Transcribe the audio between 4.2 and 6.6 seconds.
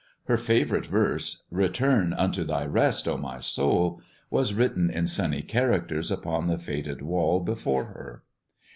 was written in sunny characters upon the